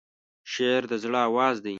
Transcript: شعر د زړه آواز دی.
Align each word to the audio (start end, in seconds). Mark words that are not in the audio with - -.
شعر 0.53 0.81
د 0.91 0.93
زړه 1.03 1.19
آواز 1.29 1.55
دی. 1.63 1.69